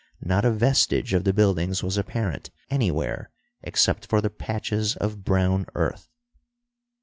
[0.23, 3.29] Not a vestige of the buildings was apparent anywhere,
[3.61, 6.09] except for the patches of brown earth.